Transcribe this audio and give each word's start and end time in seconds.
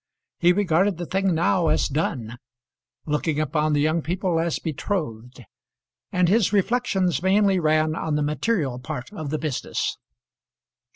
He 0.39 0.51
regarded 0.51 0.97
the 0.97 1.05
thing 1.05 1.35
now 1.35 1.67
as 1.67 1.87
done, 1.87 2.37
looking 3.05 3.39
upon 3.39 3.73
the 3.73 3.81
young 3.81 4.01
people 4.01 4.39
as 4.39 4.57
betrothed, 4.57 5.43
and 6.11 6.27
his 6.27 6.51
reflections 6.51 7.21
mainly 7.21 7.59
ran 7.59 7.95
on 7.95 8.15
the 8.15 8.23
material 8.23 8.79
part 8.79 9.13
of 9.13 9.29
the 9.29 9.37
business. 9.37 9.99